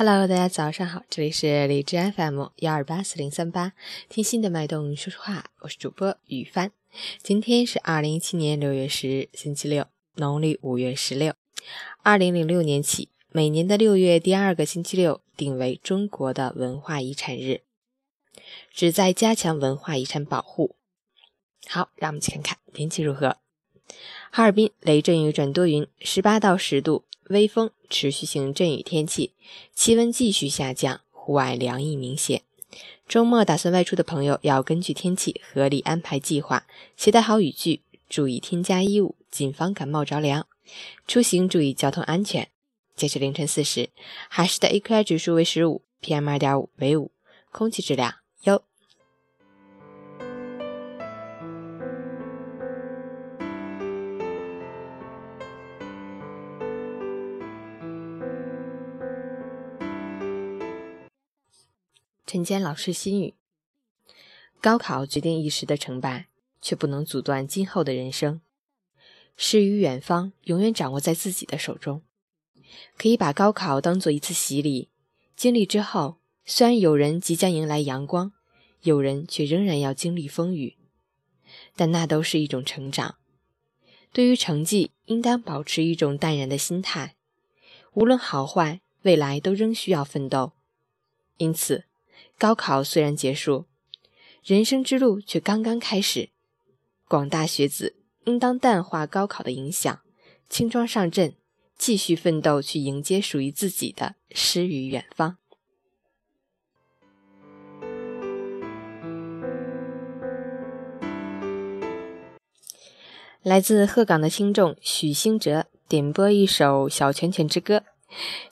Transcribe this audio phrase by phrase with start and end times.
[0.00, 3.72] Hello，大家早上好，这里是荔枝 FM 幺二八四零三八，
[4.08, 6.70] 听心的脉动说说话，我是主播雨帆。
[7.20, 11.34] 今天是二零一七年六月十日，星期六，农历五月十六。
[12.04, 17.62] 二零零六年起，每年的六月第二个星期六定为中国的文化遗产日，
[18.72, 20.76] 旨在加强文化遗产保护。
[21.66, 23.38] 好，让我们去看看天气如何。
[24.30, 29.32] 哈尔滨雷阵雨转多云，十八到十度，微风，持续性阵雨天气，
[29.74, 32.42] 气温继续下降，户外凉意明显。
[33.06, 40.46] 周末打算外出的朋友要根据天气合理安排计划，携带好雨具，注意添加衣物，谨防感冒着凉。
[41.06, 42.48] 出行注意交通安全。
[42.94, 43.90] 截至凌晨四时，
[44.28, 47.12] 海市的 AQI 指数为十五，PM 二点五为五，
[47.50, 48.62] 空气质量优。
[62.30, 63.32] 陈坚老师心语：
[64.60, 66.28] 高考决定一时的成败，
[66.60, 68.42] 却不能阻断今后的人生。
[69.34, 72.02] 诗与远方，永远掌握在自己的手中。
[72.98, 74.90] 可以把高考当做一次洗礼，
[75.34, 78.34] 经历之后，虽然有人即将迎来阳光，
[78.82, 80.76] 有人却仍然要经历风雨，
[81.74, 83.16] 但那都是一种成长。
[84.12, 87.16] 对于成绩，应当保持一种淡然的心态。
[87.94, 90.52] 无论好坏，未来都仍需要奋斗。
[91.38, 91.86] 因此。
[92.38, 93.66] 高考虽然结束，
[94.44, 96.30] 人生之路却刚刚开始。
[97.08, 100.00] 广大学子应当淡化高考的影响，
[100.48, 101.34] 轻装上阵，
[101.76, 105.38] 继续奋斗，去迎接属于自己的诗与远方。
[113.42, 117.78] 来自鹤岗的听众许兴哲点播一首《小拳拳之歌》，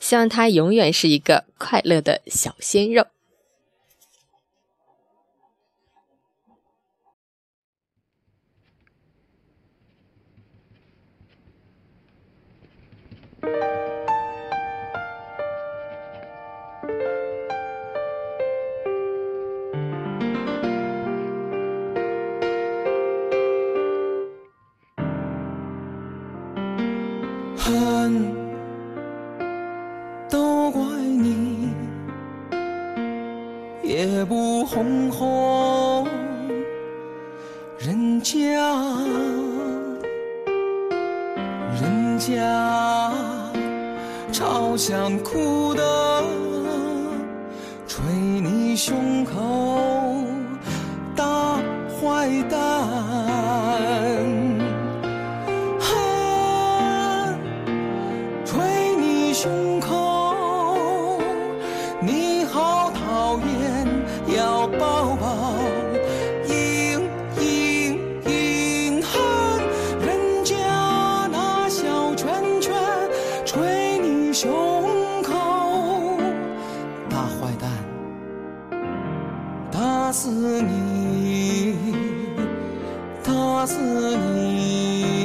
[0.00, 3.06] 希望他永远是一个快乐的小鲜肉。
[27.66, 28.32] 恨
[30.30, 31.74] 都怪你，
[33.82, 36.06] 也不哄哄
[37.76, 38.36] 人家，
[41.74, 43.12] 人家
[44.30, 46.22] 朝想哭的
[47.88, 50.22] 捶你胸口，
[51.16, 51.56] 大
[52.00, 53.25] 坏蛋。
[64.34, 65.54] 要抱抱，
[66.48, 67.00] 隐
[67.40, 69.14] 隐隐恨
[70.00, 70.56] 人家
[71.30, 72.74] 拿小拳拳
[73.44, 75.32] 捶你胸口，
[77.08, 77.70] 大坏蛋，
[79.70, 80.28] 打死
[80.62, 81.76] 你，
[83.22, 85.15] 打死你，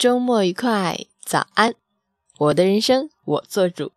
[0.00, 1.74] 周末愉快，早安！
[2.38, 3.92] 我的人生我做主。